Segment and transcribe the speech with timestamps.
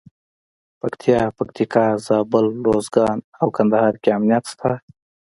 [0.79, 4.71] پکتیا، پکتیکا، زابل، روزګان او کندهار کې امنیت شته.